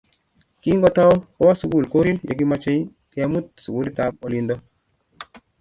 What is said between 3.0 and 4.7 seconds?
kemut sukulitap olindo